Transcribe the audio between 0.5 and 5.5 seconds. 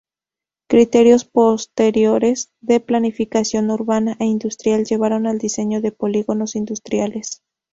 Criterios posteriores de planificación urbana e industrial llevaron al